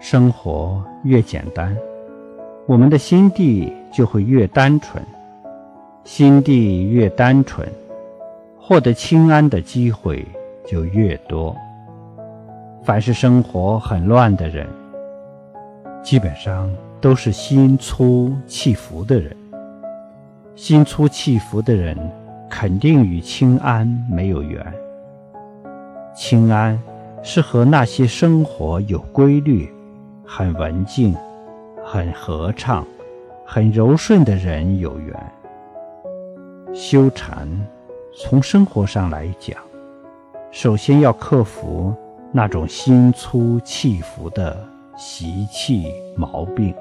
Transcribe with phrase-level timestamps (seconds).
[0.00, 1.76] 生活越简单，
[2.66, 5.02] 我们的心地就会越单纯；
[6.04, 7.68] 心地越单纯，
[8.58, 10.24] 获得清安的机会
[10.64, 11.54] 就越多。
[12.84, 14.66] 凡是生活很乱的人，
[16.02, 16.70] 基本上
[17.00, 19.36] 都是心粗气浮的人。
[20.54, 21.96] 心粗气浮的人，
[22.48, 24.64] 肯定与清安没有缘。
[26.14, 26.80] 清安
[27.22, 29.70] 是和那些生活有规律、
[30.30, 31.16] 很文静、
[31.82, 32.86] 很合唱、
[33.46, 35.32] 很柔顺的人有缘。
[36.74, 37.48] 修禅，
[38.14, 39.56] 从生活上来讲，
[40.50, 41.94] 首先要克服。
[42.30, 44.54] 那种心粗气浮的
[44.98, 46.74] 习气毛病。